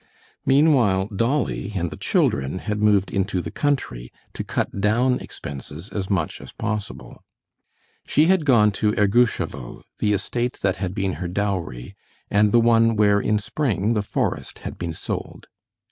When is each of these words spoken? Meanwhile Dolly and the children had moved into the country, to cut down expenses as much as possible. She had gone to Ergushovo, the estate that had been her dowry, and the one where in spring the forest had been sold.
Meanwhile 0.47 1.09
Dolly 1.15 1.73
and 1.75 1.91
the 1.91 1.95
children 1.95 2.57
had 2.57 2.81
moved 2.81 3.11
into 3.11 3.39
the 3.39 3.51
country, 3.51 4.11
to 4.33 4.43
cut 4.43 4.81
down 4.81 5.19
expenses 5.19 5.89
as 5.89 6.09
much 6.09 6.41
as 6.41 6.51
possible. 6.51 7.23
She 8.07 8.25
had 8.25 8.43
gone 8.43 8.71
to 8.81 8.93
Ergushovo, 8.95 9.83
the 9.99 10.13
estate 10.13 10.53
that 10.63 10.77
had 10.77 10.95
been 10.95 11.13
her 11.21 11.27
dowry, 11.27 11.93
and 12.31 12.51
the 12.51 12.59
one 12.59 12.95
where 12.95 13.21
in 13.21 13.37
spring 13.37 13.93
the 13.93 14.01
forest 14.01 14.57
had 14.65 14.79
been 14.79 14.93
sold. 14.93 15.45